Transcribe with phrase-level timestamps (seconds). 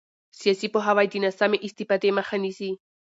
[0.39, 2.71] سیاسي پوهاوی د ناسمې استفادې مخه نیسي